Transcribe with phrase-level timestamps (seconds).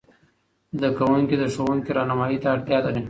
[0.77, 2.99] زده کوونکي د ښوونکې رهنمايي ته اړتیا لري.